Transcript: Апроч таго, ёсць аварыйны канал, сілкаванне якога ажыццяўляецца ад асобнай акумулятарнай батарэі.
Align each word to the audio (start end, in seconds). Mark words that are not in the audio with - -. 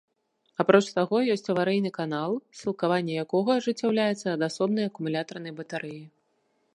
Апроч 0.61 0.87
таго, 0.97 1.17
ёсць 1.33 1.51
аварыйны 1.53 1.91
канал, 1.97 2.31
сілкаванне 2.61 3.13
якога 3.25 3.51
ажыццяўляецца 3.61 4.27
ад 4.35 4.41
асобнай 4.49 4.89
акумулятарнай 4.93 5.53
батарэі. 5.61 6.01